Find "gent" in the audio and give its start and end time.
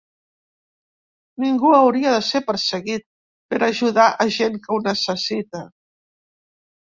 4.39-4.59